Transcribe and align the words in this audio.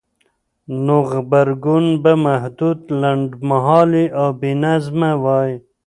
نو 0.85 0.97
غبرګون 1.11 1.85
به 2.03 2.13
محدود، 2.25 2.79
لنډمهالی 3.01 4.05
او 4.19 4.27
بېنظمه 4.41 5.11
وای؛ 5.23 5.53